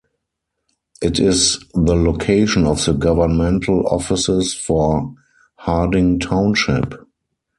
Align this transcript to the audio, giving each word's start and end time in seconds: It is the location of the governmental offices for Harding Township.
It 0.99 1.19
is 1.19 1.59
the 1.75 1.95
location 1.95 2.65
of 2.65 2.83
the 2.85 2.93
governmental 2.93 3.85
offices 3.87 4.51
for 4.51 5.13
Harding 5.57 6.17
Township. 6.17 6.95